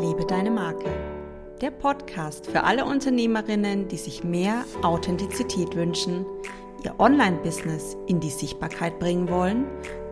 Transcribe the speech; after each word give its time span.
Liebe 0.00 0.24
deine 0.26 0.50
Marke. 0.50 0.90
Der 1.60 1.70
Podcast 1.70 2.46
für 2.46 2.64
alle 2.64 2.84
Unternehmerinnen, 2.84 3.88
die 3.88 3.96
sich 3.98 4.24
mehr 4.24 4.64
Authentizität 4.82 5.76
wünschen, 5.76 6.24
ihr 6.84 6.98
Online-Business 6.98 7.96
in 8.06 8.20
die 8.20 8.30
Sichtbarkeit 8.30 8.98
bringen 8.98 9.28
wollen 9.28 9.66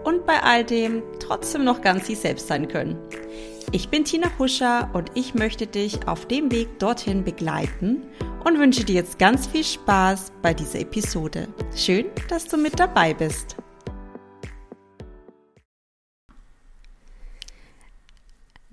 und 0.05 0.27
bei 0.27 0.43
all 0.43 0.65
dem 0.65 1.03
trotzdem 1.21 1.65
noch 1.65 1.81
ganz 1.81 2.07
sie 2.07 2.15
selbst 2.15 2.49
sein 2.49 2.69
können. 2.69 2.99
Ich 3.73 3.89
bin 3.89 4.05
Tina 4.05 4.31
Huscher 4.39 4.91
und 4.93 5.13
ich 5.15 5.35
möchte 5.35 5.67
dich 5.67 6.07
auf 6.07 6.27
dem 6.27 6.53
Weg 6.53 6.79
dorthin 6.79 7.25
begleiten 7.25 8.03
und 8.45 8.59
wünsche 8.59 8.85
dir 8.85 8.97
jetzt 8.97 9.19
ganz 9.19 9.47
viel 9.47 9.65
Spaß 9.65 10.33
bei 10.43 10.53
dieser 10.53 10.81
Episode. 10.81 11.49
Schön, 11.75 12.07
dass 12.29 12.47
du 12.47 12.57
mit 12.57 12.79
dabei 12.79 13.15
bist. 13.15 13.57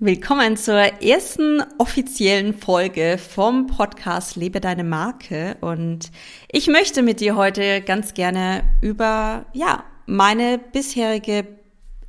Willkommen 0.00 0.56
zur 0.56 0.76
ersten 0.76 1.60
offiziellen 1.78 2.54
Folge 2.54 3.18
vom 3.18 3.66
Podcast 3.66 4.36
Lebe 4.36 4.60
deine 4.60 4.84
Marke 4.84 5.56
und 5.60 6.12
ich 6.52 6.68
möchte 6.68 7.02
mit 7.02 7.18
dir 7.18 7.34
heute 7.34 7.80
ganz 7.80 8.14
gerne 8.14 8.62
über 8.80 9.46
ja, 9.54 9.82
meine 10.06 10.58
bisherige 10.58 11.48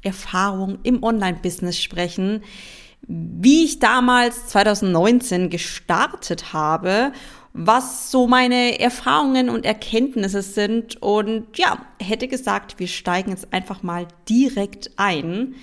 Erfahrung 0.04 0.78
im 0.84 1.02
Online-Business 1.02 1.82
sprechen, 1.82 2.44
wie 3.08 3.66
ich 3.66 3.80
damals 3.80 4.45
2019 4.50 5.50
gestartet 5.50 6.54
habe, 6.54 7.12
was 7.54 8.12
so 8.12 8.28
meine 8.28 8.80
Erfahrungen 8.80 9.50
und 9.50 9.66
Erkenntnisse 9.66 10.44
sind 10.44 11.02
und 11.02 11.58
ja, 11.58 11.84
hätte 12.00 12.28
gesagt, 12.28 12.78
wir 12.78 12.88
steigen 12.88 13.32
jetzt 13.32 13.52
einfach 13.52 13.82
mal 13.82 14.08
direkt 14.30 14.92
ein. 14.98 15.56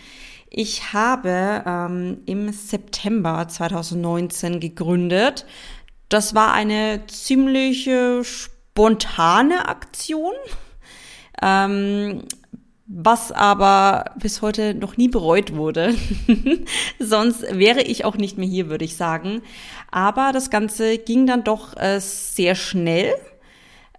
Ich 0.58 0.94
habe 0.94 1.62
ähm, 1.66 2.22
im 2.24 2.50
September 2.50 3.46
2019 3.46 4.58
gegründet. 4.58 5.44
Das 6.08 6.34
war 6.34 6.54
eine 6.54 7.02
ziemlich 7.08 7.86
äh, 7.86 8.24
spontane 8.24 9.68
Aktion, 9.68 10.32
ähm, 11.42 12.22
was 12.86 13.32
aber 13.32 14.12
bis 14.18 14.40
heute 14.40 14.72
noch 14.72 14.96
nie 14.96 15.08
bereut 15.08 15.54
wurde. 15.54 15.94
Sonst 16.98 17.42
wäre 17.54 17.82
ich 17.82 18.06
auch 18.06 18.16
nicht 18.16 18.38
mehr 18.38 18.48
hier, 18.48 18.70
würde 18.70 18.86
ich 18.86 18.96
sagen. 18.96 19.42
Aber 19.91 20.30
das 20.32 20.48
Ganze 20.48 20.96
ging 20.96 21.26
dann 21.26 21.44
doch 21.44 21.76
äh, 21.76 22.00
sehr 22.00 22.54
schnell. 22.54 23.14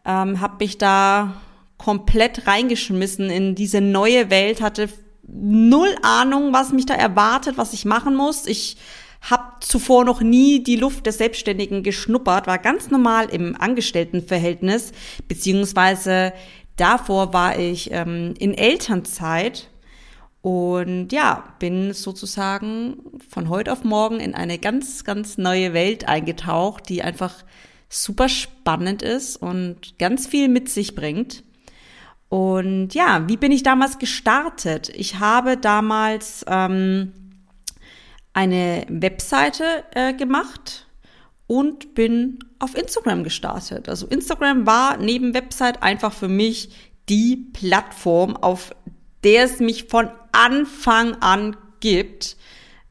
Ähm, 0.05 0.41
habe 0.41 0.63
mich 0.65 0.79
da 0.79 1.39
komplett 1.77 2.47
reingeschmissen 2.47 3.29
in 3.29 3.53
diese 3.53 3.79
neue 3.79 4.31
Welt, 4.31 4.59
hatte 4.59 4.89
null 5.27 5.95
Ahnung, 6.01 6.53
was 6.53 6.71
mich 6.71 6.85
da 6.85 6.93
erwartet, 6.93 7.57
was 7.57 7.73
ich 7.73 7.85
machen 7.85 8.15
muss. 8.15 8.45
Ich 8.45 8.77
habe 9.21 9.43
zuvor 9.59 10.05
noch 10.05 10.21
nie 10.21 10.63
die 10.63 10.75
Luft 10.75 11.05
des 11.05 11.17
Selbstständigen 11.17 11.83
geschnuppert, 11.83 12.47
war 12.47 12.59
ganz 12.59 12.89
normal 12.89 13.29
im 13.29 13.55
Angestelltenverhältnis, 13.59 14.91
beziehungsweise 15.27 16.33
davor 16.75 17.33
war 17.33 17.57
ich 17.59 17.91
ähm, 17.91 18.35
in 18.39 18.53
Elternzeit 18.53 19.69
und 20.41 21.11
ja, 21.11 21.43
bin 21.59 21.93
sozusagen 21.93 22.97
von 23.27 23.49
heute 23.49 23.71
auf 23.73 23.83
morgen 23.83 24.19
in 24.19 24.33
eine 24.33 24.59
ganz, 24.59 25.03
ganz 25.03 25.37
neue 25.37 25.73
Welt 25.73 26.07
eingetaucht, 26.07 26.87
die 26.87 27.01
einfach 27.01 27.33
super 27.89 28.29
spannend 28.29 29.01
ist 29.01 29.37
und 29.37 29.97
ganz 29.97 30.27
viel 30.27 30.47
mit 30.47 30.69
sich 30.69 30.95
bringt. 30.95 31.43
Und 32.29 32.93
ja, 32.93 33.27
wie 33.27 33.37
bin 33.37 33.51
ich 33.51 33.63
damals 33.63 33.99
gestartet? 33.99 34.89
Ich 34.89 35.19
habe 35.19 35.57
damals 35.57 36.43
ähm, 36.47 37.13
eine 38.33 38.85
Webseite 38.89 39.85
äh, 39.91 40.13
gemacht 40.13 40.87
und 41.47 41.95
bin 41.95 42.39
auf 42.59 42.75
Instagram 42.75 43.23
gestartet. 43.23 43.87
Also 43.87 44.07
Instagram 44.07 44.65
war 44.65 44.97
neben 44.97 45.33
Website 45.33 45.81
einfach 45.81 46.11
für 46.11 46.27
mich 46.27 46.69
die 47.07 47.37
Plattform, 47.53 48.35
auf 48.35 48.75
der 49.23 49.45
es 49.45 49.59
mich 49.59 49.85
von 49.85 50.09
Anfang 50.33 51.15
an 51.21 51.55
gibt. 51.79 52.35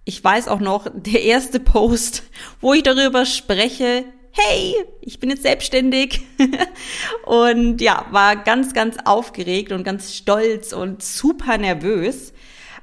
Ich 0.04 0.22
weiß 0.22 0.48
auch 0.48 0.60
noch, 0.60 0.88
der 0.94 1.22
erste 1.22 1.60
Post, 1.60 2.22
wo 2.60 2.72
ich 2.72 2.82
darüber 2.82 3.26
spreche, 3.26 4.04
hey, 4.36 4.74
ich 5.00 5.18
bin 5.18 5.30
jetzt 5.30 5.42
selbstständig. 5.42 6.20
und 7.26 7.80
ja, 7.80 8.06
war 8.10 8.36
ganz, 8.36 8.74
ganz 8.74 8.96
aufgeregt 9.04 9.72
und 9.72 9.84
ganz 9.84 10.14
stolz 10.14 10.72
und 10.72 11.02
super 11.02 11.58
nervös. 11.58 12.32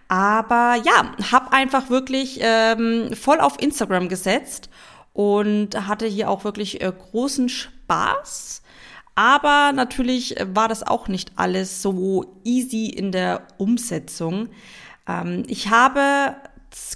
Aber 0.08 0.76
ja, 0.84 1.12
habe 1.32 1.54
einfach 1.54 1.90
wirklich 1.90 2.40
ähm, 2.42 3.14
voll 3.14 3.40
auf 3.40 3.62
Instagram 3.62 4.10
gesetzt 4.10 4.70
und 5.14 5.88
hatte 5.88 6.06
hier 6.06 6.30
auch 6.30 6.44
wirklich 6.44 6.82
äh, 6.82 6.92
großen 6.92 7.50
Spaß. 7.50 8.62
Aber 9.16 9.72
natürlich 9.74 10.36
war 10.54 10.68
das 10.68 10.86
auch 10.86 11.08
nicht 11.08 11.34
alles 11.36 11.82
so 11.82 12.40
easy 12.44 12.88
in 12.88 13.12
der 13.12 13.48
Umsetzung. 13.58 14.50
Ähm, 15.08 15.44
ich 15.48 15.70
habe 15.70 16.36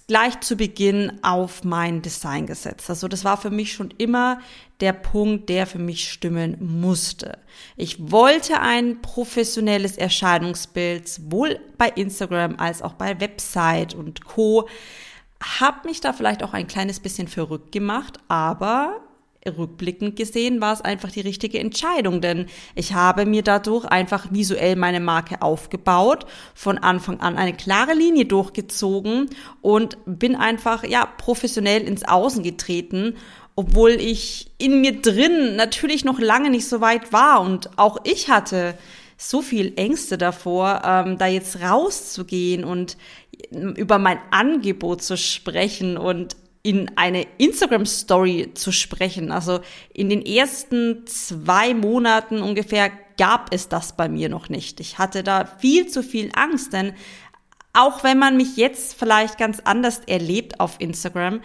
gleich 0.08 0.40
zu 0.40 0.56
Beginn 0.56 1.20
auf 1.24 1.64
mein 1.64 2.02
Design 2.02 2.46
gesetzt. 2.48 2.90
Also 2.90 3.08
das 3.08 3.26
war 3.26 3.38
für 3.38 3.50
mich 3.50 3.74
schon 3.74 3.94
immer 3.98 4.40
der 4.80 4.94
Punkt, 4.94 5.50
der 5.50 5.68
für 5.68 5.80
mich 5.80 6.12
stimmen 6.12 6.58
musste. 6.60 7.40
Ich 7.76 8.12
wollte 8.12 8.60
ein 8.62 9.02
professionelles 9.02 9.98
Erscheinungsbild, 9.98 11.08
sowohl 11.08 11.60
bei 11.78 11.90
Instagram 11.90 12.56
als 12.58 12.82
auch 12.82 12.94
bei 12.94 13.20
Website 13.20 13.94
und 13.96 14.24
Co. 14.26 14.68
Hab 15.60 15.86
mich 15.86 16.00
da 16.00 16.14
vielleicht 16.14 16.44
auch 16.44 16.54
ein 16.54 16.68
kleines 16.68 17.00
bisschen 17.00 17.28
verrückt 17.28 17.72
gemacht, 17.72 18.20
aber 18.28 19.02
rückblickend 19.56 20.16
gesehen 20.16 20.60
war 20.62 20.74
es 20.74 20.82
einfach 20.82 21.12
die 21.12 21.22
richtige 21.22 21.60
Entscheidung, 21.60 22.22
denn 22.22 22.48
ich 22.76 22.94
habe 22.94 23.26
mir 23.26 23.44
dadurch 23.44 23.86
einfach 23.86 24.32
visuell 24.32 24.76
meine 24.76 25.00
Marke 25.00 25.42
aufgebaut, 25.42 26.26
von 26.56 26.78
Anfang 26.78 27.20
an 27.20 27.38
eine 27.38 27.54
klare 27.54 27.94
Linie 27.94 28.26
durchgezogen 28.26 29.30
und 29.62 29.98
bin 30.06 30.36
einfach, 30.36 30.84
ja, 30.84 31.06
professionell 31.06 31.84
ins 31.84 32.04
Außen 32.04 32.44
getreten, 32.44 33.16
obwohl 33.56 33.92
ich 33.92 34.52
in 34.58 34.82
mir 34.82 35.02
drin 35.02 35.56
natürlich 35.56 36.06
noch 36.06 36.20
lange 36.20 36.50
nicht 36.50 36.68
so 36.68 36.80
weit 36.82 37.12
war. 37.12 37.42
Und 37.42 37.78
auch 37.78 37.98
ich 38.04 38.30
hatte 38.30 38.78
so 39.18 39.42
viel 39.42 39.74
Ängste 39.78 40.18
davor, 40.18 40.84
ähm, 40.86 41.18
da 41.18 41.26
jetzt 41.26 41.60
rauszugehen 41.62 42.64
und 42.64 42.98
über 43.52 43.98
mein 43.98 44.20
Angebot 44.30 45.02
zu 45.02 45.18
sprechen. 45.18 45.98
Und 45.98 46.36
in 46.68 46.92
eine 46.98 47.26
Instagram-Story 47.38 48.52
zu 48.54 48.74
sprechen. 48.74 49.32
Also 49.32 49.62
in 49.94 50.10
den 50.10 50.22
ersten 50.26 51.08
zwei 51.08 51.74
Monaten 51.74 52.42
ungefähr 52.42 52.92
gab 53.18 53.54
es 53.54 53.70
das 53.70 53.96
bei 53.96 54.10
mir 54.10 54.28
noch 54.28 54.50
nicht. 54.50 54.82
Ich 54.82 54.98
hatte 54.98 55.24
da 55.24 55.46
viel 55.46 55.88
zu 55.88 56.04
viel 56.04 56.30
Angst, 56.36 56.74
denn 56.74 56.92
auch 57.72 58.04
wenn 58.04 58.20
man 58.20 58.36
mich 58.36 58.58
jetzt 58.58 59.00
vielleicht 59.00 59.38
ganz 59.38 59.62
anders 59.64 60.02
erlebt 60.08 60.60
auf 60.60 60.76
Instagram, 60.80 61.40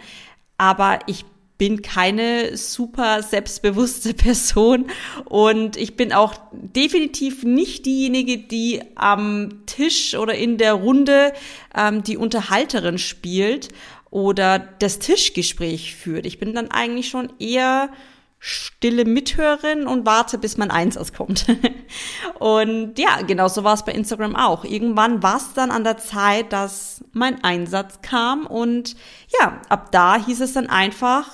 aber 0.57 0.99
ich 1.07 1.23
bin 1.57 1.81
keine 1.81 2.57
super 2.57 3.23
selbstbewusste 3.23 4.13
Person 4.15 4.87
und 5.23 5.77
ich 5.77 5.95
bin 5.95 6.11
auch 6.11 6.33
definitiv 6.51 7.43
nicht 7.43 7.85
diejenige, 7.85 8.39
die 8.39 8.81
am 8.95 9.65
Tisch 9.67 10.15
oder 10.15 10.35
in 10.35 10.57
der 10.57 10.73
Runde 10.73 11.31
ähm, 11.73 12.03
die 12.03 12.17
Unterhalterin 12.17 12.97
spielt 12.97 13.69
oder 14.13 14.59
das 14.59 14.99
Tischgespräch 14.99 15.95
führt. 15.95 16.27
Ich 16.27 16.37
bin 16.37 16.53
dann 16.53 16.69
eigentlich 16.69 17.09
schon 17.09 17.33
eher 17.39 17.89
stille 18.37 19.05
Mithörerin 19.05 19.87
und 19.87 20.05
warte, 20.05 20.37
bis 20.37 20.55
mein 20.55 20.69
Einsatz 20.69 21.13
kommt. 21.13 21.47
und 22.39 22.99
ja, 22.99 23.23
genauso 23.23 23.63
war 23.63 23.73
es 23.73 23.83
bei 23.83 23.91
Instagram 23.91 24.35
auch. 24.35 24.65
Irgendwann 24.65 25.23
war 25.23 25.37
es 25.37 25.53
dann 25.55 25.71
an 25.71 25.83
der 25.83 25.97
Zeit, 25.97 26.53
dass 26.53 27.03
mein 27.11 27.43
Einsatz 27.43 28.03
kam 28.03 28.45
und 28.45 28.95
ja, 29.41 29.59
ab 29.69 29.91
da 29.91 30.23
hieß 30.23 30.41
es 30.41 30.53
dann 30.53 30.69
einfach 30.69 31.31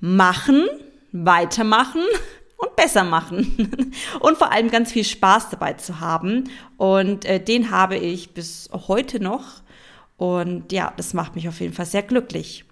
machen, 0.00 0.64
weitermachen 1.10 2.02
und 2.56 2.76
besser 2.76 3.02
machen 3.02 3.90
und 4.20 4.38
vor 4.38 4.52
allem 4.52 4.70
ganz 4.70 4.92
viel 4.92 5.04
Spaß 5.04 5.50
dabei 5.50 5.72
zu 5.72 5.98
haben. 5.98 6.50
Und 6.76 7.24
äh, 7.24 7.42
den 7.42 7.72
habe 7.72 7.96
ich 7.96 8.32
bis 8.32 8.70
heute 8.72 9.18
noch 9.18 9.65
und 10.16 10.72
ja, 10.72 10.92
das 10.96 11.14
macht 11.14 11.34
mich 11.34 11.48
auf 11.48 11.60
jeden 11.60 11.74
Fall 11.74 11.86
sehr 11.86 12.02
glücklich. 12.02 12.64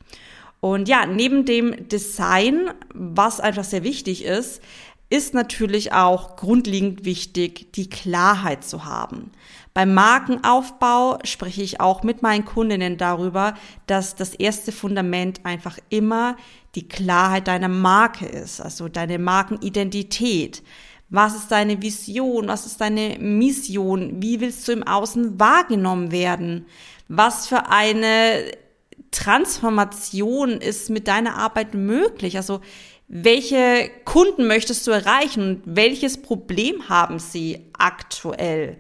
Und 0.61 0.89
ja, 0.89 1.05
neben 1.05 1.45
dem 1.45 1.89
Design, 1.89 2.71
was 2.95 3.41
einfach 3.41 3.65
sehr 3.65 3.85
wichtig 3.85 4.25
ist, 4.25 4.63
ist 5.11 5.35
natürlich 5.35 5.93
auch 5.93 6.37
grundlegend 6.37 7.05
wichtig, 7.05 7.73
die 7.75 7.91
Klarheit 7.91 8.65
zu 8.65 8.85
haben. 8.87 9.31
Beim 9.75 9.93
Markenaufbau 9.93 11.19
spreche 11.25 11.63
ich 11.63 11.81
auch 11.81 12.03
mit 12.03 12.23
meinen 12.23 12.45
Kundinnen 12.45 12.97
darüber, 12.97 13.55
dass 13.87 14.15
das 14.15 14.35
erste 14.35 14.73
Fundament 14.73 15.45
einfach 15.45 15.79
immer 15.91 16.37
die 16.75 16.89
Klarheit 16.89 17.49
deiner 17.49 17.69
Marke 17.69 18.25
ist, 18.25 18.61
also 18.61 18.89
deine 18.89 19.19
Markenidentität. 19.19 20.63
Was 21.11 21.35
ist 21.35 21.51
deine 21.53 21.83
Vision? 21.83 22.49
Was 22.49 22.67
ist 22.67 22.81
deine 22.81 23.19
Mission? 23.19 24.23
Wie 24.23 24.41
willst 24.41 24.67
du 24.67 24.73
im 24.73 24.83
Außen 24.83 25.39
wahrgenommen 25.39 26.11
werden? 26.11 26.67
Was 27.09 27.47
für 27.47 27.69
eine 27.69 28.51
Transformation 29.11 30.61
ist 30.61 30.91
mit 30.91 31.09
deiner 31.09 31.37
Arbeit 31.37 31.75
möglich? 31.75 32.37
Also 32.37 32.61
welche 33.09 33.91
Kunden 34.05 34.47
möchtest 34.47 34.87
du 34.87 34.91
erreichen 34.91 35.43
und 35.43 35.63
welches 35.65 36.21
Problem 36.21 36.89
haben 36.89 37.19
sie 37.19 37.71
aktuell? 37.79 38.79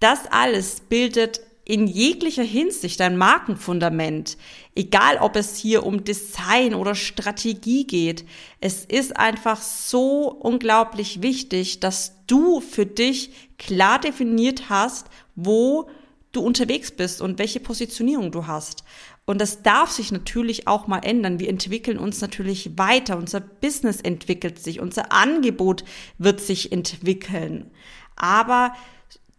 Das 0.00 0.20
alles 0.30 0.80
bildet 0.80 1.40
in 1.68 1.86
jeglicher 1.86 2.42
Hinsicht 2.42 2.98
ein 3.02 3.18
Markenfundament. 3.18 4.38
Egal, 4.74 5.18
ob 5.18 5.36
es 5.36 5.56
hier 5.56 5.84
um 5.84 6.02
Design 6.02 6.74
oder 6.74 6.94
Strategie 6.94 7.86
geht. 7.86 8.24
Es 8.60 8.86
ist 8.86 9.18
einfach 9.18 9.60
so 9.60 10.30
unglaublich 10.30 11.20
wichtig, 11.20 11.80
dass 11.80 12.24
du 12.26 12.60
für 12.60 12.86
dich 12.86 13.32
klar 13.58 13.98
definiert 14.00 14.70
hast, 14.70 15.08
wo 15.34 15.90
du 16.38 16.42
unterwegs 16.44 16.90
bist 16.92 17.20
und 17.20 17.38
welche 17.38 17.60
Positionierung 17.60 18.30
du 18.30 18.46
hast. 18.46 18.84
Und 19.26 19.40
das 19.40 19.62
darf 19.62 19.90
sich 19.90 20.10
natürlich 20.12 20.66
auch 20.66 20.86
mal 20.86 21.00
ändern. 21.00 21.38
Wir 21.38 21.48
entwickeln 21.48 21.98
uns 21.98 22.20
natürlich 22.20 22.78
weiter. 22.78 23.18
Unser 23.18 23.40
Business 23.40 24.00
entwickelt 24.00 24.58
sich. 24.58 24.80
Unser 24.80 25.12
Angebot 25.12 25.84
wird 26.16 26.40
sich 26.40 26.72
entwickeln. 26.72 27.70
Aber 28.16 28.72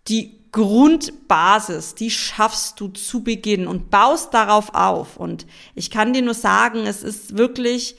die 0.07 0.39
Grundbasis, 0.51 1.95
die 1.95 2.11
schaffst 2.11 2.79
du 2.79 2.89
zu 2.89 3.23
Beginn 3.23 3.67
und 3.67 3.89
baust 3.89 4.33
darauf 4.33 4.75
auf. 4.75 5.17
Und 5.17 5.47
ich 5.75 5.89
kann 5.89 6.13
dir 6.13 6.21
nur 6.21 6.33
sagen, 6.33 6.85
es 6.85 7.01
ist 7.01 7.37
wirklich, 7.37 7.95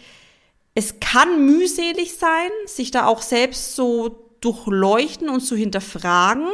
es 0.75 1.01
kann 1.01 1.47
mühselig 1.47 2.17
sein, 2.17 2.51
sich 2.67 2.91
da 2.91 3.07
auch 3.07 3.23
selbst 3.23 3.75
so 3.75 4.30
durchleuchten 4.41 5.29
und 5.29 5.41
zu 5.41 5.57
hinterfragen. 5.57 6.49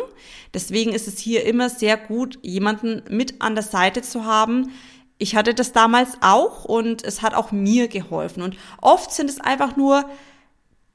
Deswegen 0.54 0.92
ist 0.92 1.08
es 1.08 1.18
hier 1.18 1.44
immer 1.44 1.70
sehr 1.70 1.96
gut, 1.96 2.38
jemanden 2.42 3.02
mit 3.08 3.40
an 3.40 3.54
der 3.54 3.64
Seite 3.64 4.02
zu 4.02 4.24
haben, 4.24 4.70
ich 5.18 5.34
hatte 5.34 5.54
das 5.54 5.72
damals 5.72 6.10
auch 6.20 6.64
und 6.64 7.02
es 7.02 7.22
hat 7.22 7.34
auch 7.34 7.50
mir 7.50 7.88
geholfen. 7.88 8.42
Und 8.42 8.56
oft 8.80 9.12
sind 9.12 9.30
es 9.30 9.40
einfach 9.40 9.76
nur 9.76 10.04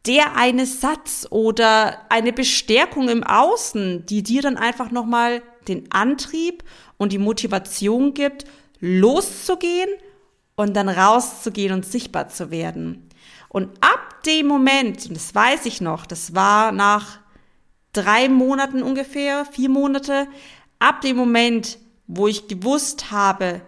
der 0.05 0.35
eine 0.35 0.65
Satz 0.65 1.27
oder 1.29 1.99
eine 2.09 2.33
Bestärkung 2.33 3.09
im 3.09 3.23
Außen, 3.23 4.05
die 4.05 4.23
dir 4.23 4.41
dann 4.41 4.57
einfach 4.57 4.91
nochmal 4.91 5.41
den 5.67 5.91
Antrieb 5.91 6.63
und 6.97 7.11
die 7.11 7.19
Motivation 7.19 8.13
gibt, 8.13 8.45
loszugehen 8.79 9.89
und 10.55 10.75
dann 10.75 10.89
rauszugehen 10.89 11.73
und 11.73 11.85
sichtbar 11.85 12.29
zu 12.29 12.51
werden. 12.51 13.09
Und 13.49 13.69
ab 13.81 14.10
dem 14.25 14.47
Moment, 14.47 15.07
und 15.07 15.15
das 15.15 15.33
weiß 15.33 15.65
ich 15.65 15.81
noch, 15.81 16.05
das 16.05 16.35
war 16.35 16.71
nach 16.71 17.19
drei 17.93 18.29
Monaten 18.29 18.83
ungefähr, 18.83 19.45
vier 19.45 19.69
Monate, 19.69 20.27
ab 20.79 21.01
dem 21.01 21.17
Moment, 21.17 21.77
wo 22.07 22.27
ich 22.27 22.47
gewusst 22.47 23.11
habe, 23.11 23.61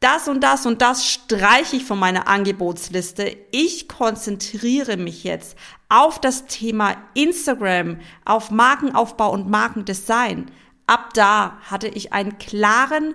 das 0.00 0.28
und 0.28 0.42
das 0.42 0.64
und 0.64 0.80
das 0.80 1.06
streiche 1.06 1.76
ich 1.76 1.84
von 1.84 1.98
meiner 1.98 2.28
Angebotsliste. 2.28 3.36
Ich 3.50 3.88
konzentriere 3.88 4.96
mich 4.96 5.24
jetzt 5.24 5.56
auf 5.88 6.20
das 6.20 6.46
Thema 6.46 6.96
Instagram, 7.14 7.98
auf 8.24 8.52
Markenaufbau 8.52 9.32
und 9.32 9.50
Markendesign. 9.50 10.50
Ab 10.86 11.14
da 11.14 11.58
hatte 11.62 11.88
ich 11.88 12.12
einen 12.12 12.38
klaren 12.38 13.14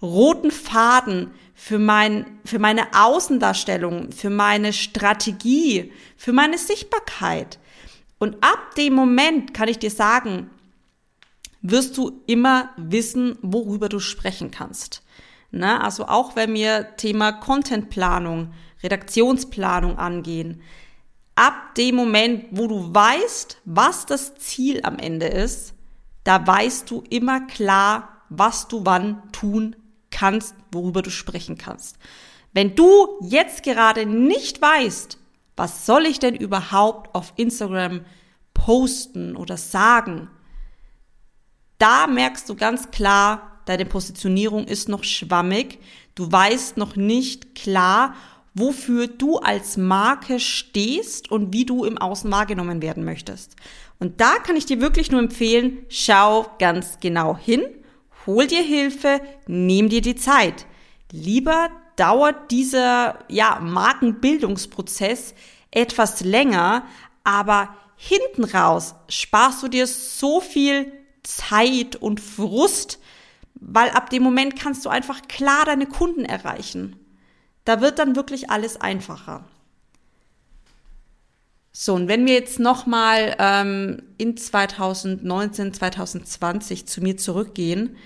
roten 0.00 0.50
Faden 0.50 1.32
für 1.64 1.78
mein, 1.78 2.40
für 2.44 2.58
meine 2.58 2.88
Außendarstellung, 2.92 4.10
für 4.10 4.30
meine 4.30 4.72
Strategie, 4.72 5.92
für 6.16 6.32
meine 6.32 6.58
Sichtbarkeit. 6.58 7.60
Und 8.18 8.42
ab 8.42 8.74
dem 8.76 8.94
Moment 8.94 9.54
kann 9.54 9.68
ich 9.68 9.78
dir 9.78 9.92
sagen, 9.92 10.50
wirst 11.60 11.96
du 11.96 12.20
immer 12.26 12.70
wissen, 12.76 13.38
worüber 13.42 13.88
du 13.88 14.00
sprechen 14.00 14.50
kannst. 14.50 15.04
Ne? 15.52 15.80
Also 15.80 16.06
auch 16.06 16.34
wenn 16.34 16.52
wir 16.52 16.96
Thema 16.96 17.30
Contentplanung, 17.30 18.52
Redaktionsplanung 18.82 19.98
angehen, 19.98 20.62
ab 21.36 21.76
dem 21.76 21.94
Moment, 21.94 22.46
wo 22.50 22.66
du 22.66 22.92
weißt, 22.92 23.58
was 23.66 24.04
das 24.04 24.34
Ziel 24.34 24.80
am 24.82 24.98
Ende 24.98 25.26
ist, 25.26 25.74
da 26.24 26.44
weißt 26.44 26.90
du 26.90 27.04
immer 27.08 27.46
klar, 27.46 28.08
was 28.30 28.66
du 28.66 28.84
wann 28.84 29.30
tun 29.30 29.76
kannst, 30.12 30.54
worüber 30.70 31.02
du 31.02 31.10
sprechen 31.10 31.58
kannst. 31.58 31.96
Wenn 32.52 32.76
du 32.76 33.18
jetzt 33.22 33.64
gerade 33.64 34.06
nicht 34.06 34.62
weißt, 34.62 35.18
was 35.56 35.86
soll 35.86 36.06
ich 36.06 36.20
denn 36.20 36.36
überhaupt 36.36 37.14
auf 37.14 37.32
Instagram 37.36 38.04
posten 38.54 39.36
oder 39.36 39.56
sagen, 39.56 40.30
da 41.78 42.06
merkst 42.06 42.48
du 42.48 42.54
ganz 42.54 42.90
klar, 42.92 43.60
deine 43.64 43.86
Positionierung 43.86 44.66
ist 44.66 44.88
noch 44.88 45.02
schwammig, 45.02 45.78
du 46.14 46.30
weißt 46.30 46.76
noch 46.76 46.94
nicht 46.94 47.54
klar, 47.54 48.14
wofür 48.54 49.06
du 49.06 49.38
als 49.38 49.76
Marke 49.76 50.38
stehst 50.38 51.30
und 51.30 51.52
wie 51.52 51.64
du 51.64 51.84
im 51.84 51.98
Außen 51.98 52.30
wahrgenommen 52.30 52.82
werden 52.82 53.04
möchtest. 53.04 53.56
Und 53.98 54.20
da 54.20 54.34
kann 54.44 54.56
ich 54.56 54.66
dir 54.66 54.80
wirklich 54.80 55.10
nur 55.10 55.20
empfehlen, 55.20 55.78
schau 55.88 56.46
ganz 56.58 56.98
genau 57.00 57.36
hin, 57.36 57.62
hol 58.26 58.46
dir 58.46 58.62
Hilfe, 58.62 59.20
nimm 59.46 59.88
dir 59.88 60.00
die 60.00 60.16
Zeit. 60.16 60.66
Lieber 61.10 61.70
dauert 61.96 62.50
dieser 62.50 63.18
ja, 63.28 63.60
Markenbildungsprozess 63.60 65.34
etwas 65.70 66.20
länger, 66.22 66.84
aber 67.24 67.74
hinten 67.96 68.44
raus 68.44 68.94
sparst 69.08 69.62
du 69.62 69.68
dir 69.68 69.86
so 69.86 70.40
viel 70.40 70.92
Zeit 71.22 71.96
und 71.96 72.20
Frust, 72.20 72.98
weil 73.54 73.90
ab 73.90 74.10
dem 74.10 74.22
Moment 74.22 74.58
kannst 74.58 74.84
du 74.84 74.88
einfach 74.88 75.22
klar 75.28 75.64
deine 75.64 75.86
Kunden 75.86 76.24
erreichen. 76.24 76.96
Da 77.64 77.80
wird 77.80 77.98
dann 77.98 78.16
wirklich 78.16 78.50
alles 78.50 78.80
einfacher. 78.80 79.44
So, 81.84 81.94
und 81.94 82.06
wenn 82.06 82.26
wir 82.26 82.34
jetzt 82.34 82.60
nochmal 82.60 83.34
ähm, 83.40 84.04
in 84.16 84.36
2019, 84.36 85.74
2020 85.74 86.86
zu 86.86 87.00
mir 87.00 87.16
zurückgehen, 87.16 87.96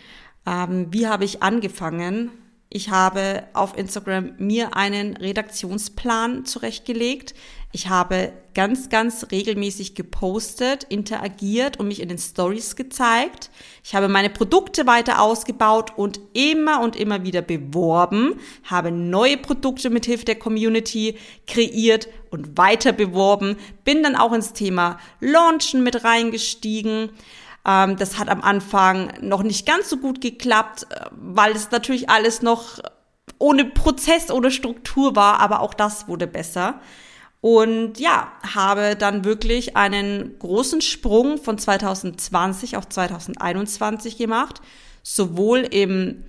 ähm, 0.46 0.86
wie 0.92 1.06
habe 1.06 1.26
ich 1.26 1.42
angefangen? 1.42 2.30
Ich 2.68 2.90
habe 2.90 3.44
auf 3.52 3.78
Instagram 3.78 4.34
mir 4.38 4.76
einen 4.76 5.16
Redaktionsplan 5.16 6.44
zurechtgelegt. 6.44 7.34
Ich 7.70 7.88
habe 7.88 8.32
ganz, 8.54 8.88
ganz 8.88 9.26
regelmäßig 9.30 9.94
gepostet, 9.94 10.84
interagiert 10.84 11.78
und 11.78 11.88
mich 11.88 12.00
in 12.00 12.08
den 12.08 12.18
Stories 12.18 12.74
gezeigt. 12.74 13.50
Ich 13.84 13.94
habe 13.94 14.08
meine 14.08 14.30
Produkte 14.30 14.86
weiter 14.86 15.20
ausgebaut 15.20 15.92
und 15.96 16.18
immer 16.32 16.80
und 16.80 16.96
immer 16.96 17.22
wieder 17.22 17.42
beworben, 17.42 18.40
habe 18.64 18.90
neue 18.90 19.36
Produkte 19.36 19.90
mit 19.90 20.06
Hilfe 20.06 20.24
der 20.24 20.38
Community 20.38 21.18
kreiert 21.46 22.08
und 22.30 22.56
weiter 22.58 22.92
beworben, 22.92 23.56
bin 23.84 24.02
dann 24.02 24.16
auch 24.16 24.32
ins 24.32 24.54
Thema 24.54 24.98
Launchen 25.20 25.82
mit 25.84 26.02
reingestiegen. 26.02 27.10
Ähm, 27.66 27.96
das 27.96 28.18
hat 28.18 28.28
am 28.28 28.42
Anfang 28.42 29.12
noch 29.20 29.42
nicht 29.42 29.66
ganz 29.66 29.90
so 29.90 29.96
gut 29.96 30.20
geklappt, 30.20 30.86
äh, 30.90 31.06
weil 31.10 31.52
es 31.52 31.70
natürlich 31.70 32.08
alles 32.08 32.42
noch 32.42 32.78
ohne 33.38 33.64
Prozess 33.64 34.30
oder 34.30 34.50
Struktur 34.50 35.16
war, 35.16 35.40
aber 35.40 35.60
auch 35.60 35.74
das 35.74 36.08
wurde 36.08 36.26
besser. 36.26 36.80
Und 37.40 38.00
ja, 38.00 38.32
habe 38.54 38.96
dann 38.96 39.24
wirklich 39.24 39.76
einen 39.76 40.38
großen 40.38 40.80
Sprung 40.80 41.38
von 41.38 41.58
2020 41.58 42.76
auf 42.76 42.88
2021 42.88 44.16
gemacht, 44.16 44.62
sowohl 45.02 45.58
im 45.60 46.24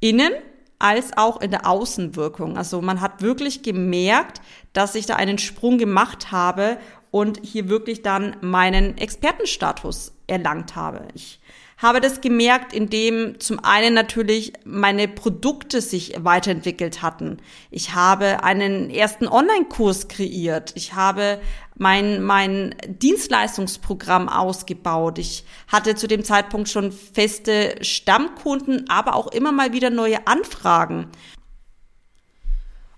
Innen 0.00 0.32
als 0.78 1.16
auch 1.16 1.40
in 1.40 1.50
der 1.50 1.66
Außenwirkung. 1.66 2.56
Also 2.56 2.80
man 2.82 3.00
hat 3.00 3.22
wirklich 3.22 3.62
gemerkt, 3.62 4.40
dass 4.72 4.94
ich 4.94 5.06
da 5.06 5.16
einen 5.16 5.38
Sprung 5.38 5.78
gemacht 5.78 6.32
habe 6.32 6.78
und 7.16 7.40
hier 7.42 7.70
wirklich 7.70 8.02
dann 8.02 8.36
meinen 8.42 8.98
Expertenstatus 8.98 10.12
erlangt 10.26 10.76
habe. 10.76 11.08
Ich 11.14 11.40
habe 11.78 12.02
das 12.02 12.20
gemerkt, 12.20 12.74
indem 12.74 13.40
zum 13.40 13.58
einen 13.64 13.94
natürlich 13.94 14.52
meine 14.66 15.08
Produkte 15.08 15.80
sich 15.80 16.12
weiterentwickelt 16.18 17.00
hatten. 17.00 17.38
Ich 17.70 17.94
habe 17.94 18.44
einen 18.44 18.90
ersten 18.90 19.26
Online-Kurs 19.28 20.08
kreiert. 20.08 20.72
Ich 20.74 20.92
habe 20.92 21.40
mein, 21.74 22.22
mein 22.22 22.74
Dienstleistungsprogramm 22.86 24.28
ausgebaut. 24.28 25.18
Ich 25.18 25.44
hatte 25.68 25.94
zu 25.94 26.08
dem 26.08 26.22
Zeitpunkt 26.22 26.68
schon 26.68 26.92
feste 26.92 27.76
Stammkunden, 27.80 28.90
aber 28.90 29.14
auch 29.14 29.28
immer 29.28 29.52
mal 29.52 29.72
wieder 29.72 29.88
neue 29.88 30.26
Anfragen. 30.26 31.08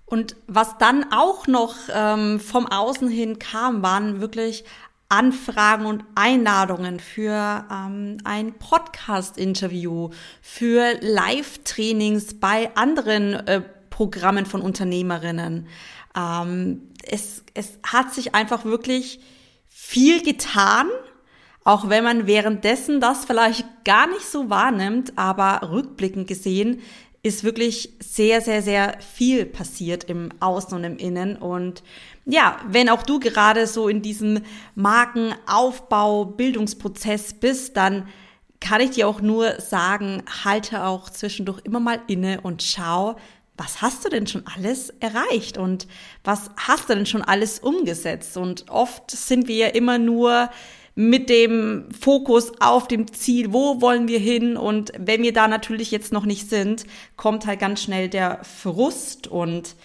Und 0.09 0.35
was 0.47 0.79
dann 0.79 1.13
auch 1.13 1.45
noch 1.45 1.75
ähm, 1.93 2.39
vom 2.39 2.65
Außen 2.65 3.09
hin 3.09 3.37
kam, 3.37 3.83
waren 3.83 4.21
wirklich 4.21 4.63
Anfragen 5.07 5.85
und 5.85 6.03
Einladungen 6.15 6.99
für 6.99 7.65
ähm, 7.71 8.17
ein 8.23 8.53
Podcast-Interview, 8.53 10.09
für 10.41 10.95
Live-Trainings 11.01 12.39
bei 12.39 12.75
anderen 12.75 13.35
äh, 13.35 13.61
Programmen 13.91 14.47
von 14.47 14.61
Unternehmerinnen. 14.61 15.67
Ähm, 16.17 16.89
es, 17.03 17.43
es 17.53 17.77
hat 17.83 18.11
sich 18.11 18.33
einfach 18.33 18.65
wirklich 18.65 19.19
viel 19.67 20.23
getan, 20.23 20.87
auch 21.63 21.87
wenn 21.87 22.03
man 22.03 22.25
währenddessen 22.25 22.99
das 22.99 23.25
vielleicht 23.25 23.63
gar 23.85 24.07
nicht 24.07 24.25
so 24.25 24.49
wahrnimmt, 24.49 25.19
aber 25.19 25.69
rückblickend 25.69 26.27
gesehen 26.27 26.81
ist 27.21 27.43
wirklich 27.43 27.93
sehr, 27.99 28.41
sehr, 28.41 28.61
sehr 28.61 28.97
viel 29.01 29.45
passiert 29.45 30.05
im 30.05 30.29
Außen 30.39 30.73
und 30.73 30.83
im 30.83 30.97
Innen. 30.97 31.35
Und 31.35 31.83
ja, 32.25 32.59
wenn 32.67 32.89
auch 32.89 33.03
du 33.03 33.19
gerade 33.19 33.67
so 33.67 33.89
in 33.89 34.01
diesem 34.01 34.41
Markenaufbau, 34.75 36.25
Bildungsprozess 36.25 37.33
bist, 37.33 37.75
dann 37.75 38.07
kann 38.61 38.81
ich 38.81 38.91
dir 38.91 39.07
auch 39.07 39.21
nur 39.21 39.59
sagen, 39.59 40.23
halte 40.43 40.83
auch 40.85 41.09
zwischendurch 41.09 41.61
immer 41.63 41.79
mal 41.79 42.01
inne 42.07 42.41
und 42.41 42.63
schau, 42.63 43.15
was 43.57 43.81
hast 43.81 44.05
du 44.05 44.09
denn 44.09 44.25
schon 44.25 44.43
alles 44.47 44.89
erreicht 45.01 45.57
und 45.57 45.87
was 46.23 46.49
hast 46.55 46.89
du 46.89 46.95
denn 46.95 47.05
schon 47.05 47.21
alles 47.21 47.59
umgesetzt? 47.59 48.37
Und 48.37 48.69
oft 48.69 49.11
sind 49.11 49.49
wir 49.49 49.55
ja 49.55 49.67
immer 49.67 49.97
nur 49.97 50.49
mit 50.99 51.29
dem 51.29 51.85
Fokus 51.97 52.51
auf 52.59 52.89
dem 52.89 53.13
Ziel, 53.13 53.53
wo 53.53 53.79
wollen 53.79 54.09
wir 54.09 54.19
hin? 54.19 54.57
Und 54.57 54.91
wenn 54.97 55.23
wir 55.23 55.31
da 55.31 55.47
natürlich 55.47 55.91
jetzt 55.91 56.11
noch 56.11 56.25
nicht 56.25 56.49
sind, 56.49 56.85
kommt 57.15 57.45
halt 57.45 57.61
ganz 57.61 57.81
schnell 57.81 58.09
der 58.09 58.43
Frust 58.43 59.25
und 59.25 59.77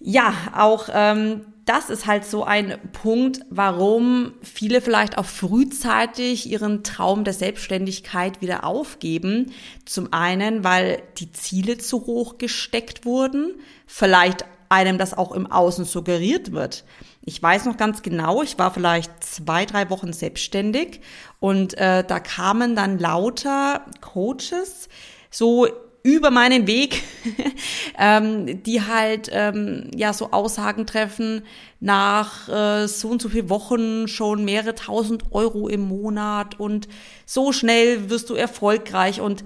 ja, 0.00 0.34
auch 0.54 0.90
ähm, 0.92 1.46
das 1.64 1.88
ist 1.88 2.06
halt 2.06 2.26
so 2.26 2.44
ein 2.44 2.76
Punkt, 2.92 3.40
warum 3.48 4.34
viele 4.42 4.82
vielleicht 4.82 5.16
auch 5.16 5.24
frühzeitig 5.24 6.46
ihren 6.46 6.84
Traum 6.84 7.24
der 7.24 7.32
Selbstständigkeit 7.32 8.42
wieder 8.42 8.64
aufgeben. 8.64 9.52
Zum 9.86 10.12
einen, 10.12 10.62
weil 10.62 11.02
die 11.16 11.32
Ziele 11.32 11.78
zu 11.78 12.04
hoch 12.04 12.36
gesteckt 12.36 13.06
wurden, 13.06 13.54
vielleicht 13.86 14.44
einem 14.68 14.98
das 14.98 15.16
auch 15.16 15.32
im 15.32 15.50
Außen 15.50 15.86
suggeriert 15.86 16.52
wird. 16.52 16.84
Ich 17.24 17.42
weiß 17.42 17.66
noch 17.66 17.76
ganz 17.76 18.02
genau, 18.02 18.42
ich 18.42 18.58
war 18.58 18.72
vielleicht 18.72 19.22
zwei, 19.22 19.66
drei 19.66 19.90
Wochen 19.90 20.12
selbstständig 20.12 21.00
und 21.40 21.74
äh, 21.74 22.04
da 22.04 22.20
kamen 22.20 22.74
dann 22.74 22.98
lauter 22.98 23.84
Coaches 24.00 24.88
so 25.30 25.66
über 26.02 26.30
meinen 26.30 26.66
Weg, 26.66 27.02
ähm, 27.98 28.62
die 28.62 28.82
halt 28.82 29.28
ähm, 29.32 29.90
ja 29.94 30.12
so 30.12 30.30
Aussagen 30.30 30.86
treffen, 30.86 31.42
nach 31.80 32.48
äh, 32.48 32.86
so 32.86 33.08
und 33.08 33.20
so 33.20 33.28
viel 33.28 33.50
Wochen 33.50 34.08
schon 34.08 34.44
mehrere 34.44 34.74
tausend 34.74 35.24
Euro 35.32 35.68
im 35.68 35.82
Monat 35.82 36.58
und 36.58 36.88
so 37.26 37.52
schnell 37.52 38.10
wirst 38.10 38.30
du 38.30 38.34
erfolgreich 38.34 39.20
und 39.20 39.44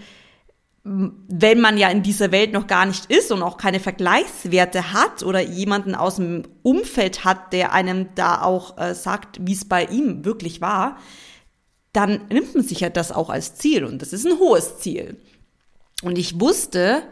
wenn 0.84 1.60
man 1.60 1.78
ja 1.78 1.88
in 1.90 2.02
dieser 2.02 2.32
Welt 2.32 2.52
noch 2.52 2.66
gar 2.66 2.86
nicht 2.86 3.06
ist 3.06 3.30
und 3.30 3.42
auch 3.42 3.56
keine 3.56 3.78
Vergleichswerte 3.78 4.92
hat 4.92 5.22
oder 5.22 5.40
jemanden 5.40 5.94
aus 5.94 6.16
dem 6.16 6.42
Umfeld 6.62 7.24
hat, 7.24 7.52
der 7.52 7.72
einem 7.72 8.08
da 8.16 8.42
auch 8.42 8.78
äh, 8.78 8.94
sagt, 8.94 9.38
wie 9.40 9.52
es 9.52 9.64
bei 9.64 9.84
ihm 9.84 10.24
wirklich 10.24 10.60
war, 10.60 10.98
dann 11.92 12.22
nimmt 12.30 12.54
man 12.54 12.64
sich 12.64 12.80
ja 12.80 12.88
das 12.88 13.12
auch 13.12 13.30
als 13.30 13.54
Ziel 13.54 13.84
und 13.84 14.02
das 14.02 14.12
ist 14.12 14.26
ein 14.26 14.38
hohes 14.38 14.78
Ziel. 14.78 15.18
Und 16.02 16.18
ich 16.18 16.40
wusste, 16.40 17.04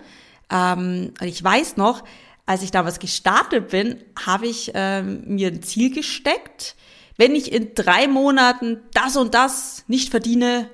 ähm, 0.51 1.13
ich 1.21 1.43
weiß 1.43 1.77
noch, 1.77 2.03
als 2.47 2.63
ich 2.63 2.73
damals 2.73 2.99
gestartet 2.99 3.69
bin, 3.69 4.03
habe 4.27 4.49
ich 4.49 4.73
ähm, 4.75 5.23
mir 5.27 5.49
ein 5.49 5.63
Ziel 5.63 5.95
gesteckt. 5.95 6.75
Wenn 7.17 7.37
ich 7.37 7.53
in 7.53 7.75
drei 7.77 8.09
Monaten 8.09 8.81
das 8.95 9.17
und 9.17 9.35
das 9.35 9.85
nicht 9.87 10.11
verdiene, 10.11 10.69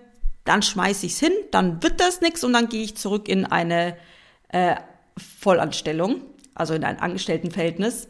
dann 0.46 0.62
schmeiße 0.62 1.06
ich 1.06 1.12
es 1.12 1.20
hin, 1.20 1.32
dann 1.50 1.82
wird 1.82 2.00
das 2.00 2.20
nichts 2.20 2.42
und 2.44 2.52
dann 2.52 2.68
gehe 2.68 2.82
ich 2.82 2.96
zurück 2.96 3.28
in 3.28 3.44
eine 3.44 3.96
äh, 4.48 4.76
Vollanstellung, 5.16 6.22
also 6.54 6.74
in 6.74 6.84
ein 6.84 6.98
Angestelltenverhältnis. 6.98 8.08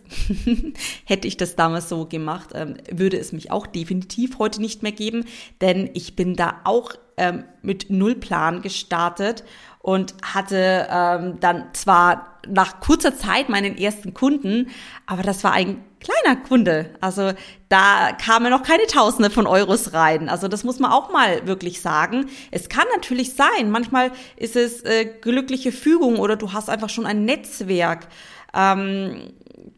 Hätte 1.04 1.26
ich 1.26 1.36
das 1.36 1.56
damals 1.56 1.88
so 1.88 2.06
gemacht, 2.06 2.50
ähm, 2.54 2.76
würde 2.90 3.18
es 3.18 3.32
mich 3.32 3.50
auch 3.50 3.66
definitiv 3.66 4.38
heute 4.38 4.60
nicht 4.60 4.82
mehr 4.82 4.92
geben, 4.92 5.24
denn 5.60 5.90
ich 5.94 6.14
bin 6.14 6.36
da 6.36 6.60
auch 6.64 6.92
ähm, 7.16 7.44
mit 7.62 7.90
Nullplan 7.90 8.62
gestartet 8.62 9.42
und 9.80 10.14
hatte 10.22 10.86
ähm, 10.90 11.40
dann 11.40 11.66
zwar 11.72 12.38
nach 12.48 12.80
kurzer 12.80 13.16
Zeit 13.16 13.48
meinen 13.48 13.78
ersten 13.78 14.14
Kunden, 14.14 14.68
aber 15.06 15.22
das 15.22 15.42
war 15.42 15.52
ein 15.52 15.82
kleiner 16.06 16.36
Kunde. 16.36 16.90
Also 17.00 17.32
da 17.68 18.12
kamen 18.12 18.50
noch 18.50 18.62
keine 18.62 18.86
Tausende 18.86 19.30
von 19.30 19.46
Euros 19.46 19.92
rein. 19.92 20.28
Also 20.28 20.48
das 20.48 20.64
muss 20.64 20.78
man 20.78 20.92
auch 20.92 21.10
mal 21.10 21.46
wirklich 21.46 21.80
sagen. 21.80 22.26
Es 22.50 22.68
kann 22.68 22.86
natürlich 22.94 23.34
sein, 23.34 23.70
manchmal 23.70 24.12
ist 24.36 24.56
es 24.56 24.82
äh, 24.82 25.04
glückliche 25.04 25.72
Fügung 25.72 26.18
oder 26.18 26.36
du 26.36 26.52
hast 26.52 26.70
einfach 26.70 26.90
schon 26.90 27.06
ein 27.06 27.24
Netzwerk. 27.24 28.08
Ähm, 28.54 29.32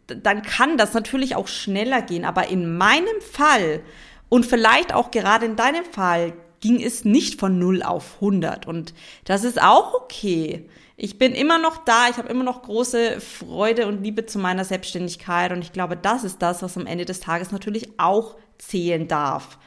dann 0.07 0.43
kann 0.43 0.77
das 0.77 0.95
natürlich 0.95 1.37
auch 1.37 1.49
schneller 1.49 2.03
gehen. 2.03 2.25
Aber 2.25 2.49
in 2.49 2.77
meinem 2.77 3.21
Fall 3.33 3.81
und 4.29 4.45
vielleicht 4.45 4.93
auch 4.93 5.11
gerade 5.11 5.47
in 5.47 5.57
deinem 5.57 5.85
Fall 5.85 6.35
ging 6.61 6.83
es 6.83 7.05
nicht 7.05 7.39
von 7.39 7.59
0 7.59 7.83
auf 7.83 8.17
100 8.17 8.67
und 8.67 8.93
das 9.25 9.45
ist 9.45 9.63
auch 9.63 9.95
okay. 9.95 10.69
Ich 11.01 11.17
bin 11.17 11.33
immer 11.33 11.61
noch 11.61 11.77
da, 11.85 12.09
ich 12.11 12.17
habe 12.17 12.29
immer 12.29 12.43
noch 12.43 12.63
große 12.63 13.21
Freude 13.21 13.87
und 13.87 14.03
Liebe 14.03 14.27
zu 14.27 14.41
meiner 14.41 14.65
Selbstständigkeit 14.65 15.53
und 15.53 15.63
ich 15.63 15.73
glaube, 15.73 15.97
das 15.97 16.25
ist 16.25 16.43
das, 16.43 16.61
was 16.61 16.77
am 16.77 16.87
Ende 16.87 17.05
des 17.05 17.21
Tages 17.21 17.53
natürlich 17.53 18.01
auch 18.01 18.37
zählen 18.59 19.07
darf. 19.07 19.59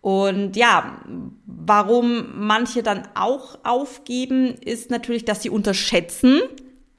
Und 0.00 0.54
ja, 0.54 1.02
warum 1.46 2.46
manche 2.46 2.84
dann 2.84 3.08
auch 3.16 3.58
aufgeben, 3.64 4.54
ist 4.54 4.88
natürlich, 4.88 5.24
dass 5.24 5.42
sie 5.42 5.50
unterschätzen, 5.50 6.40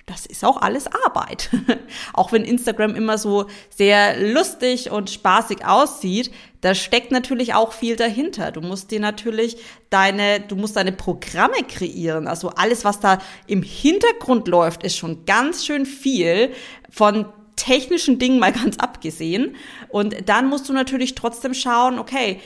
das 0.08 0.26
ist 0.26 0.46
auch 0.46 0.62
alles 0.62 0.88
Arbeit. 1.06 1.50
auch 2.14 2.32
wenn 2.32 2.46
Instagram 2.46 2.96
immer 2.96 3.18
so 3.18 3.48
sehr 3.70 4.18
lustig 4.18 4.90
und 4.90 5.10
spaßig 5.10 5.66
aussieht, 5.66 6.32
da 6.62 6.74
steckt 6.74 7.12
natürlich 7.12 7.54
auch 7.54 7.74
viel 7.74 7.98
dahinter. 7.98 8.54
Du 8.54 8.62
musst 8.62 8.90
dir 8.90 9.02
natürlich 9.02 9.58
deine, 9.90 10.40
du 10.40 10.56
musst 10.56 10.78
deine 10.78 10.94
Programme 10.94 11.62
kreieren. 11.68 12.28
Also 12.28 12.50
alles, 12.52 12.86
was 12.86 13.02
da 13.02 13.20
im 13.48 13.62
Hintergrund 13.62 14.48
läuft, 14.48 14.84
ist 14.84 14.96
schon 14.96 15.26
ganz 15.26 15.66
schön 15.66 15.86
viel 15.86 16.54
von 16.90 17.26
technischen 17.58 18.20
Dingen 18.20 18.40
mal 18.40 18.52
ganz 18.64 18.78
abgesehen. 18.78 19.58
Und 19.90 20.30
dann 20.30 20.48
musst 20.48 20.70
du 20.70 20.74
natürlich 20.74 21.16
trotzdem 21.16 21.54
schauen, 21.54 22.00
okay, 22.00 22.40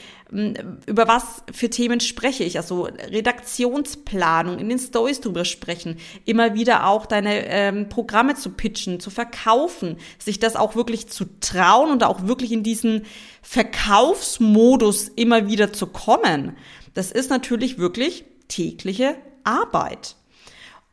über 0.86 1.06
was 1.08 1.42
für 1.52 1.68
Themen 1.68 2.00
spreche 2.00 2.42
ich? 2.42 2.56
Also 2.56 2.84
Redaktionsplanung, 2.84 4.58
in 4.58 4.70
den 4.70 4.78
Stories 4.78 5.20
drüber 5.20 5.44
sprechen, 5.44 5.98
immer 6.24 6.54
wieder 6.54 6.86
auch 6.86 7.04
deine 7.04 7.46
ähm, 7.48 7.90
Programme 7.90 8.34
zu 8.34 8.50
pitchen, 8.50 8.98
zu 8.98 9.10
verkaufen, 9.10 9.98
sich 10.18 10.38
das 10.38 10.56
auch 10.56 10.74
wirklich 10.74 11.08
zu 11.08 11.26
trauen 11.40 11.90
und 11.90 12.02
auch 12.02 12.26
wirklich 12.26 12.50
in 12.50 12.62
diesen 12.62 13.02
Verkaufsmodus 13.42 15.08
immer 15.08 15.48
wieder 15.48 15.74
zu 15.74 15.86
kommen. 15.86 16.56
Das 16.94 17.12
ist 17.12 17.28
natürlich 17.28 17.76
wirklich 17.76 18.24
tägliche 18.48 19.16
Arbeit. 19.44 20.16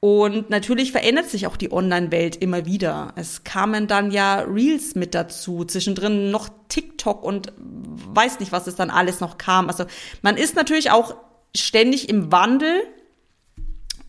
Und 0.02 0.50
natürlich 0.50 0.94
verändert 0.94 1.30
sich 1.30 1.46
auch 1.46 1.58
die 1.58 1.74
Online-Welt 1.74 2.38
immer 2.38 2.66
wieder. 2.66 3.12
Es 3.18 3.44
kamen 3.44 3.88
dann 3.88 4.12
ja 4.12 4.40
Reels 4.42 4.96
mit 4.96 5.14
dazu, 5.14 5.66
zwischendrin 5.66 6.32
noch 6.32 6.50
TikTok 6.70 7.22
und 7.22 7.52
weiß 7.58 8.40
nicht, 8.40 8.54
was 8.54 8.68
es 8.68 8.76
dann 8.76 8.92
alles 8.92 9.20
noch 9.20 9.38
kam. 9.38 9.68
Also 9.68 9.86
man 10.22 10.38
ist 10.38 10.56
natürlich 10.56 10.92
auch 10.92 11.16
ständig 11.54 12.08
im 12.08 12.32
Wandel 12.32 12.82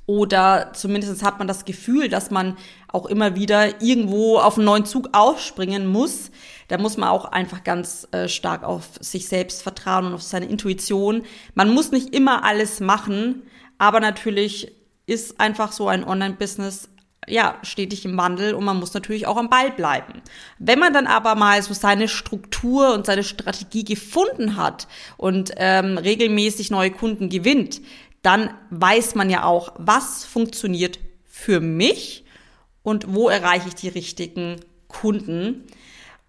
oder 0.07 0.73
zumindest 0.75 1.25
hat 1.25 1.39
man 1.39 1.49
das 1.49 1.65
Gefühl, 1.65 2.09
dass 2.09 2.31
man 2.31 2.57
auch 2.89 3.07
immer 3.07 3.35
wieder 3.35 3.81
irgendwo 3.83 4.39
auf 4.39 4.57
einen 4.57 4.67
neuen 4.67 4.85
Zug 4.85 5.11
aufspringen 5.13 5.87
muss. 5.87 6.31
Da 6.69 6.79
muss 6.79 6.97
man 6.97 7.09
auch 7.09 7.25
einfach 7.27 7.65
ganz 7.65 8.07
äh, 8.13 8.29
stark 8.29 8.63
auf 8.63 8.89
sich 9.01 9.29
selbst 9.29 9.63
vertrauen 9.63 10.07
und 10.07 10.15
auf 10.15 10.23
seine 10.23 10.47
Intuition. 10.47 11.23
Man 11.55 11.73
muss 11.73 11.91
nicht 11.91 12.15
immer 12.15 12.45
alles 12.45 12.81
machen, 12.81 13.43
aber 13.79 14.01
natürlich 14.01 14.73
ist 15.11 15.41
einfach 15.41 15.73
so 15.73 15.89
ein 15.89 16.05
Online-Business 16.05 16.89
ja, 17.29 17.59
stetig 17.63 18.05
im 18.05 18.17
Wandel 18.17 18.55
und 18.55 18.65
man 18.65 18.79
muss 18.79 18.95
natürlich 18.95 19.27
auch 19.27 19.37
am 19.37 19.51
Ball 19.51 19.71
bleiben. 19.71 20.23
Wenn 20.59 20.79
man 20.79 20.93
dann 20.93 21.07
aber 21.07 21.35
mal 21.35 21.63
so 21.63 21.75
seine 21.75 22.09
Struktur 22.09 22.95
und 22.95 23.07
seine 23.07 23.25
Strategie 23.25 23.85
gefunden 23.85 24.57
hat 24.57 24.89
und 25.17 25.53
ähm, 25.57 25.99
regelmäßig 25.99 26.71
neue 26.71 26.91
Kunden 26.91 27.29
gewinnt, 27.29 27.83
dann 28.23 28.51
weiß 28.71 29.15
man 29.15 29.31
ja 29.31 29.45
auch, 29.45 29.73
was 29.77 30.25
funktioniert 30.25 30.99
für 31.25 31.61
mich 31.61 32.25
und 32.83 33.13
wo 33.15 33.29
erreiche 33.29 33.69
ich 33.69 33.75
die 33.75 33.89
richtigen 33.89 34.57
Kunden. 34.89 35.67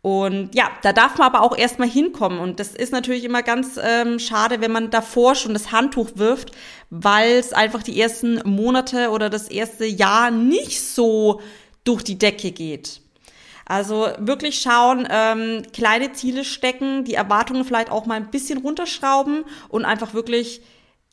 Und 0.01 0.55
ja, 0.55 0.71
da 0.81 0.93
darf 0.93 1.17
man 1.19 1.27
aber 1.27 1.41
auch 1.41 1.55
erstmal 1.55 1.87
hinkommen. 1.87 2.39
Und 2.39 2.59
das 2.59 2.69
ist 2.69 2.91
natürlich 2.91 3.23
immer 3.23 3.43
ganz 3.43 3.79
ähm, 3.81 4.17
schade, 4.17 4.59
wenn 4.59 4.71
man 4.71 4.89
davor 4.89 5.35
schon 5.35 5.53
das 5.53 5.71
Handtuch 5.71 6.09
wirft, 6.15 6.51
weil 6.89 7.33
es 7.33 7.53
einfach 7.53 7.83
die 7.83 8.01
ersten 8.01 8.41
Monate 8.43 9.11
oder 9.11 9.29
das 9.29 9.47
erste 9.47 9.85
Jahr 9.85 10.31
nicht 10.31 10.81
so 10.81 11.41
durch 11.83 12.03
die 12.03 12.17
Decke 12.17 12.51
geht. 12.51 13.01
Also 13.65 14.09
wirklich 14.17 14.59
schauen, 14.59 15.07
ähm, 15.09 15.63
kleine 15.71 16.11
Ziele 16.13 16.43
stecken, 16.45 17.05
die 17.05 17.13
Erwartungen 17.13 17.63
vielleicht 17.63 17.91
auch 17.91 18.05
mal 18.05 18.15
ein 18.15 18.31
bisschen 18.31 18.57
runterschrauben 18.57 19.45
und 19.69 19.85
einfach 19.85 20.13
wirklich 20.13 20.61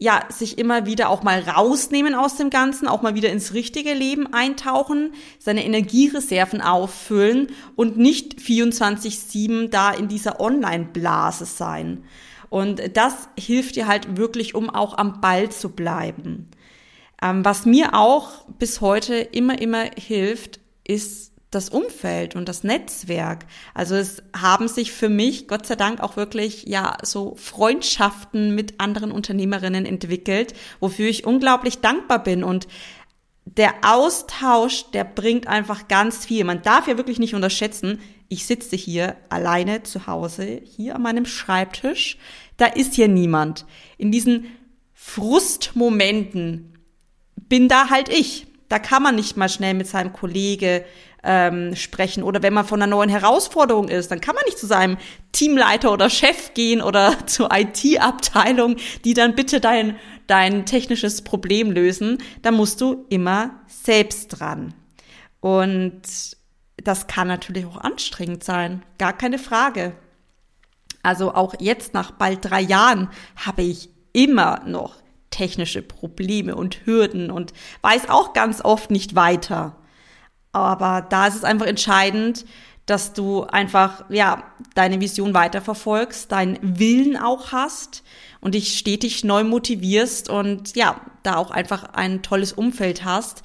ja, 0.01 0.25
sich 0.29 0.59
immer 0.59 0.87
wieder 0.87 1.11
auch 1.11 1.25
mal 1.25 1.41
rausnehmen 1.41 2.15
aus 2.15 2.37
dem 2.37 2.51
Ganzen, 2.51 2.87
auch 2.87 3.03
mal 3.03 3.17
wieder 3.17 3.31
ins 3.31 3.53
richtige 3.53 3.95
Leben 3.95 4.33
eintauchen, 4.33 5.13
seine 5.41 5.65
Energiereserven 5.65 6.61
auffüllen 6.61 7.49
und 7.75 7.97
nicht 7.97 8.39
24-7 8.39 9.69
da 9.71 9.91
in 9.91 10.07
dieser 10.07 10.41
Online-Blase 10.41 11.47
sein. 11.47 12.05
Und 12.49 12.97
das 12.97 13.29
hilft 13.39 13.75
dir 13.75 13.89
halt 13.89 14.17
wirklich, 14.17 14.55
um 14.55 14.71
auch 14.71 14.97
am 14.97 15.21
Ball 15.21 15.51
zu 15.51 15.71
bleiben. 15.71 16.49
Ähm, 17.21 17.45
was 17.45 17.67
mir 17.67 17.95
auch 17.95 18.45
bis 18.59 18.81
heute 18.81 19.17
immer, 19.17 19.61
immer 19.61 19.85
hilft, 19.97 20.61
ist 20.87 21.33
das 21.51 21.71
Umfeld 21.71 22.37
und 22.37 22.49
das 22.49 22.63
Netzwerk. 22.63 23.47
Also 23.75 23.95
es 23.95 24.23
haben 24.37 24.69
sich 24.69 24.93
für 24.93 25.09
mich 25.09 25.49
Gott 25.49 25.67
sei 25.67 25.77
Dank 25.77 26.01
auch 26.01 26.17
wirklich 26.17 26.65
ja 26.65 26.99
so 27.03 27.35
Freundschaften 27.37 28.55
mit 28.55 28.81
anderen 28.81 29.11
Unternehmerinnen 29.11 29.87
entwickelt, 29.87 30.55
wofür 30.81 31.09
ich 31.09 31.27
unglaublich 31.27 31.79
dankbar 31.79 32.23
bin 32.23 32.45
und 32.45 32.69
der 33.57 33.75
Austausch, 33.83 34.91
der 34.93 35.05
bringt 35.05 35.47
einfach 35.47 35.89
ganz 35.89 36.27
viel. 36.27 36.45
Man 36.45 36.61
darf 36.61 36.87
ja 36.87 36.99
wirklich 36.99 37.19
nicht 37.19 37.35
unterschätzen, 37.35 37.99
ich 38.29 38.45
sitze 38.45 38.77
hier 38.77 39.17
alleine 39.31 39.83
zu 39.85 40.07
Hause, 40.07 40.61
hier 40.63 40.95
an 40.95 41.03
meinem 41.03 41.25
Schreibtisch, 41.25 42.19
da 42.59 42.67
ist 42.67 42.95
hier 42.95 43.09
niemand. 43.09 43.65
In 43.97 44.13
diesen 44.13 44.47
Frustmomenten 44.93 46.75
bin 47.37 47.69
da 47.69 47.89
halt 47.89 48.11
ich. 48.11 48.47
Da 48.69 48.79
kann 48.79 49.03
man 49.03 49.15
nicht 49.15 49.39
mal 49.39 49.49
schnell 49.49 49.73
mit 49.73 49.87
seinem 49.87 50.13
Kollege 50.13 50.85
ähm, 51.25 51.75
sprechen. 51.75 52.23
Oder 52.23 52.43
wenn 52.43 52.55
man 52.55 52.65
von 52.65 52.81
einer 52.81 52.91
neuen 52.91 53.11
Herausforderung 53.11 53.89
ist, 53.89 54.11
dann 54.11 54.21
kann 54.21 54.35
man 54.35 54.45
nicht 54.47 54.59
zu 54.59 54.67
seinem 54.67 54.97
Teamleiter 55.33 55.93
oder 55.93 56.11
Chef 56.11 56.55
gehen 56.55 56.81
oder 56.81 57.15
zur 57.27 57.51
IT-Abteilung, 57.53 58.77
die 59.05 59.15
dann 59.15 59.35
bitte 59.35 59.61
dein, 59.61 59.97
dein 60.27 60.67
technisches 60.67 61.23
Problem 61.23 61.71
lösen. 61.71 62.19
Da 62.43 62.51
musst 62.51 62.81
du 62.81 63.07
immer 63.09 63.61
selbst 63.67 64.29
dran. 64.29 64.75
Und 65.41 66.03
das 66.77 67.07
kann 67.07 67.29
natürlich 67.29 67.67
auch 67.67 67.79
anstrengend 67.79 68.45
sein. 68.45 68.83
Gar 68.99 69.13
keine 69.13 69.39
Frage. 69.39 69.95
Also 71.03 71.35
auch 71.35 71.55
jetzt 71.59 71.95
nach 71.95 72.11
bald 72.13 72.45
drei 72.45 72.61
Jahren 72.61 73.09
habe 73.37 73.63
ich 73.63 73.91
immer 74.13 74.63
noch 74.67 74.97
technische 75.31 75.83
Probleme 75.83 76.57
und 76.57 76.87
Hürden 76.87 77.31
und 77.31 77.53
weiß 77.83 78.09
auch 78.09 78.33
ganz 78.33 78.65
oft 78.65 78.91
nicht 78.91 79.15
weiter. 79.15 79.78
Aber 80.59 81.03
da 81.09 81.27
ist 81.27 81.37
es 81.37 81.45
einfach 81.45 81.67
entscheidend, 81.67 82.45
dass 82.87 83.13
du 83.13 83.43
einfach, 83.45 84.05
ja, 84.09 84.45
deine 84.75 85.01
Vision 85.01 85.35
weiterverfolgst, 85.35 86.33
deinen 86.33 86.59
Willen 86.63 87.17
auch 87.19 87.53
hast 87.53 88.03
und 88.41 88.55
dich 88.55 88.79
stetig 88.79 89.25
neu 89.25 89.45
motivierst 89.45 90.31
und 90.31 90.75
ja, 90.75 91.01
da 91.23 91.37
auch 91.37 91.51
einfach 91.51 91.85
ein 91.93 92.23
tolles 92.23 92.53
Umfeld 92.53 93.05
hast, 93.05 93.43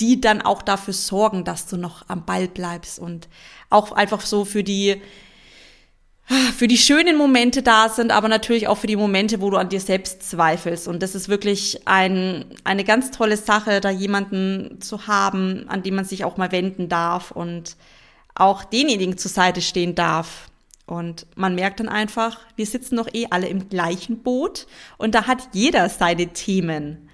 die 0.00 0.20
dann 0.20 0.42
auch 0.42 0.62
dafür 0.62 0.94
sorgen, 0.94 1.44
dass 1.44 1.66
du 1.66 1.76
noch 1.76 2.08
am 2.08 2.24
Ball 2.24 2.48
bleibst 2.48 2.98
und 2.98 3.28
auch 3.70 3.92
einfach 3.92 4.22
so 4.22 4.44
für 4.44 4.64
die, 4.64 5.02
für 6.56 6.68
die 6.68 6.76
schönen 6.76 7.16
Momente 7.16 7.62
da 7.62 7.88
sind, 7.88 8.12
aber 8.12 8.28
natürlich 8.28 8.68
auch 8.68 8.76
für 8.76 8.86
die 8.86 8.96
Momente, 8.96 9.40
wo 9.40 9.48
du 9.50 9.56
an 9.56 9.70
dir 9.70 9.80
selbst 9.80 10.28
zweifelst. 10.28 10.86
Und 10.86 11.02
das 11.02 11.14
ist 11.14 11.28
wirklich 11.28 11.80
ein, 11.86 12.44
eine 12.64 12.84
ganz 12.84 13.10
tolle 13.10 13.36
Sache, 13.36 13.80
da 13.80 13.90
jemanden 13.90 14.80
zu 14.80 15.06
haben, 15.06 15.64
an 15.68 15.82
dem 15.82 15.94
man 15.94 16.04
sich 16.04 16.24
auch 16.24 16.36
mal 16.36 16.52
wenden 16.52 16.88
darf 16.88 17.30
und 17.30 17.76
auch 18.34 18.64
denjenigen 18.64 19.16
zur 19.16 19.30
Seite 19.30 19.62
stehen 19.62 19.94
darf. 19.94 20.48
Und 20.86 21.26
man 21.34 21.54
merkt 21.54 21.80
dann 21.80 21.88
einfach, 21.88 22.38
wir 22.56 22.66
sitzen 22.66 22.96
doch 22.96 23.08
eh 23.12 23.26
alle 23.30 23.48
im 23.48 23.68
gleichen 23.68 24.22
Boot 24.22 24.66
und 24.96 25.14
da 25.14 25.26
hat 25.26 25.48
jeder 25.52 25.88
seine 25.88 26.28
Themen. 26.28 27.08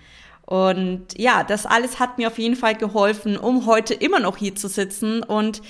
Und 0.46 1.18
ja, 1.18 1.42
das 1.42 1.66
alles 1.66 1.98
hat 1.98 2.18
mir 2.18 2.28
auf 2.28 2.38
jeden 2.38 2.56
Fall 2.56 2.74
geholfen, 2.74 3.36
um 3.36 3.66
heute 3.66 3.94
immer 3.94 4.20
noch 4.20 4.36
hier 4.36 4.54
zu 4.54 4.68
sitzen 4.68 5.22
und 5.22 5.62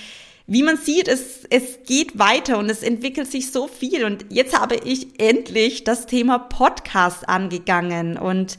wie 0.47 0.63
man 0.63 0.77
sieht, 0.77 1.09
es, 1.09 1.45
es 1.49 1.85
geht 1.87 2.19
weiter 2.19 2.59
und 2.59 2.69
es 2.69 2.83
entwickelt 2.83 3.31
sich 3.31 3.51
so 3.51 3.67
viel. 3.67 4.05
Und 4.05 4.27
jetzt 4.29 4.59
habe 4.59 4.77
ich 4.77 5.19
endlich 5.19 5.85
das 5.85 6.07
Thema 6.07 6.39
Podcast 6.39 7.29
angegangen 7.29 8.19
und 8.19 8.59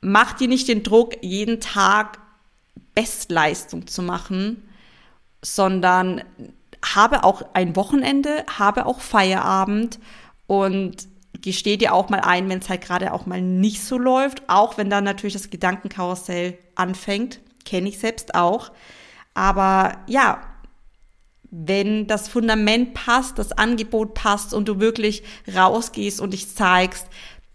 mach 0.00 0.34
dir 0.34 0.48
nicht 0.48 0.68
den 0.68 0.82
Druck, 0.82 1.16
jeden 1.20 1.60
Tag 1.60 2.18
Bestleistung 2.94 3.86
zu 3.86 4.02
machen, 4.02 4.62
sondern 5.42 6.22
habe 6.84 7.24
auch 7.24 7.42
ein 7.54 7.74
Wochenende, 7.74 8.44
habe 8.58 8.86
auch 8.86 9.00
Feierabend 9.00 9.98
und 10.46 11.08
gestehe 11.40 11.78
dir 11.78 11.94
auch 11.94 12.10
mal 12.10 12.20
ein, 12.20 12.48
wenn 12.48 12.60
es 12.60 12.68
halt 12.68 12.82
gerade 12.82 13.12
auch 13.12 13.26
mal 13.26 13.40
nicht 13.40 13.82
so 13.82 13.98
läuft, 13.98 14.42
auch 14.48 14.78
wenn 14.78 14.90
dann 14.90 15.02
natürlich 15.02 15.32
das 15.32 15.50
Gedankenkarussell 15.50 16.58
anfängt, 16.76 17.40
kenne 17.64 17.88
ich 17.88 17.98
selbst 17.98 18.34
auch. 18.36 18.70
Aber 19.34 19.98
ja, 20.06 20.40
wenn 21.54 22.06
das 22.06 22.28
Fundament 22.28 22.94
passt, 22.94 23.38
das 23.38 23.52
Angebot 23.52 24.14
passt 24.14 24.54
und 24.54 24.68
du 24.68 24.80
wirklich 24.80 25.22
rausgehst 25.54 26.18
und 26.18 26.32
dich 26.32 26.54
zeigst, 26.54 27.06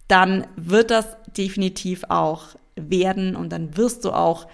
dann 0.08 0.46
wird 0.56 0.92
das 0.92 1.18
definitiv 1.36 2.04
auch 2.08 2.50
werden 2.76 3.36
und 3.36 3.50
dann 3.50 3.76
wirst 3.76 4.06
du 4.06 4.12
auch 4.12 4.48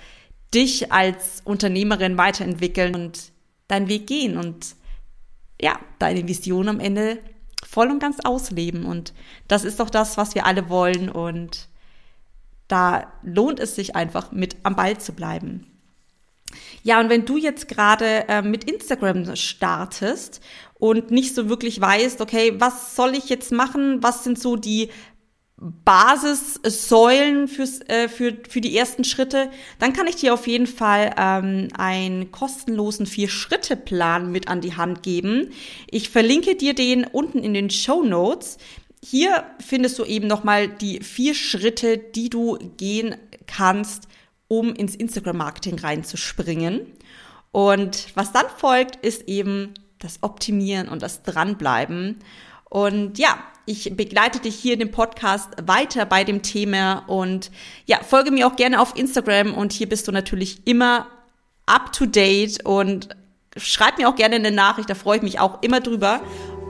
dich 0.54 0.94
als 0.94 1.42
Unternehmerin 1.44 2.18
weiterentwickeln 2.18 2.96
und 2.96 3.34
deinen 3.68 3.90
Weg 3.90 4.08
gehen 4.08 4.38
und 4.38 4.76
ja, 5.62 5.78
deine 6.00 6.26
Vision 6.26 6.70
am 6.70 6.80
Ende 6.80 7.20
voll 7.68 7.90
und 7.90 8.00
ganz 8.00 8.20
ausleben. 8.24 8.86
Und 8.86 9.14
das 9.50 9.66
ist 9.66 9.80
doch 9.80 9.90
das, 9.90 10.16
was 10.16 10.36
wir 10.36 10.46
alle 10.46 10.70
wollen. 10.70 11.10
Und 11.10 11.68
da 12.70 13.12
lohnt 13.24 13.60
es 13.60 13.76
sich 13.76 13.96
einfach, 13.96 14.32
mit 14.32 14.56
am 14.64 14.76
Ball 14.76 14.98
zu 14.98 15.14
bleiben. 15.14 15.73
Ja, 16.84 17.00
und 17.00 17.10
wenn 17.10 17.26
du 17.26 17.38
jetzt 17.38 17.70
gerade 17.70 18.28
äh, 18.28 18.42
mit 18.42 18.66
Instagram 18.66 19.36
startest 19.36 20.42
und 20.76 21.12
nicht 21.12 21.34
so 21.34 21.48
wirklich 21.50 21.80
weißt, 21.80 22.20
okay, 22.20 22.54
was 22.58 22.96
soll 22.96 23.16
ich 23.16 23.30
jetzt 23.30 23.54
machen? 23.54 24.04
Was 24.04 24.26
sind 24.26 24.38
so 24.38 24.58
die 24.58 24.90
Basissäulen 25.58 27.48
fürs, 27.48 27.80
äh, 27.88 28.10
für, 28.10 28.36
für 28.50 28.60
die 28.60 28.76
ersten 28.78 29.06
Schritte, 29.06 29.50
dann 29.80 29.94
kann 29.94 30.08
ich 30.08 30.18
dir 30.18 30.34
auf 30.34 30.46
jeden 30.46 30.68
Fall 30.68 31.16
ähm, 31.18 31.70
einen 31.78 32.32
kostenlosen 32.32 33.06
Vier-Schritte-Plan 33.06 34.30
mit 34.30 34.50
an 34.50 34.60
die 34.60 34.76
Hand 34.76 35.04
geben. 35.04 35.52
Ich 35.90 36.10
verlinke 36.10 36.56
dir 36.56 36.74
den 36.74 37.06
unten 37.06 37.40
in 37.40 37.54
den 37.54 37.70
Show 37.70 38.04
Notes. 38.04 38.58
Hier 39.02 39.46
findest 39.66 40.00
du 40.00 40.04
eben 40.04 40.28
nochmal 40.28 40.68
die 40.68 41.00
vier 41.02 41.34
Schritte, 41.34 41.98
die 41.98 42.30
du 42.30 42.58
gehen 42.78 43.16
kannst, 43.48 44.10
um 44.60 44.74
ins 44.74 44.96
Instagram-Marketing 44.96 45.80
reinzuspringen. 45.80 46.82
Und 47.52 48.08
was 48.16 48.32
dann 48.32 48.46
folgt, 48.58 48.98
ist 48.98 49.28
eben 49.28 49.74
das 50.00 50.22
Optimieren 50.22 50.90
und 50.90 51.02
das 51.02 51.24
Dranbleiben. 51.24 52.20
Und 52.70 53.18
ja, 53.18 53.38
ich 53.66 53.96
begleite 53.96 54.40
dich 54.40 54.56
hier 54.56 54.74
in 54.74 54.80
dem 54.80 54.92
Podcast 54.92 55.50
weiter 55.66 56.06
bei 56.06 56.24
dem 56.24 56.42
Thema 56.42 57.04
und 57.08 57.50
ja, 57.86 58.00
folge 58.04 58.32
mir 58.32 58.48
auch 58.48 58.56
gerne 58.56 58.82
auf 58.82 58.98
Instagram 58.98 59.54
und 59.54 59.72
hier 59.72 59.88
bist 59.88 60.08
du 60.08 60.12
natürlich 60.12 60.68
immer 60.68 61.08
up 61.66 61.94
to 61.94 62.06
date 62.06 62.66
und 62.66 63.10
schreib 63.56 63.98
mir 63.98 64.10
auch 64.10 64.16
gerne 64.16 64.36
eine 64.36 64.52
Nachricht, 64.52 64.90
da 64.90 64.96
freue 64.96 65.18
ich 65.18 65.24
mich 65.24 65.40
auch 65.40 65.62
immer 65.62 65.80
drüber. 65.80 66.22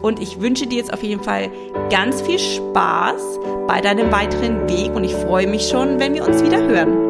Und 0.01 0.21
ich 0.21 0.41
wünsche 0.41 0.67
dir 0.67 0.79
jetzt 0.79 0.91
auf 0.91 1.01
jeden 1.01 1.23
Fall 1.23 1.49
ganz 1.89 2.21
viel 2.21 2.37
Spaß 2.37 3.39
bei 3.67 3.79
deinem 3.79 4.11
weiteren 4.11 4.67
Weg 4.69 4.93
und 4.93 5.05
ich 5.05 5.13
freue 5.13 5.47
mich 5.47 5.69
schon, 5.69 5.97
wenn 5.97 6.13
wir 6.13 6.27
uns 6.27 6.43
wieder 6.43 6.61
hören. 6.61 7.02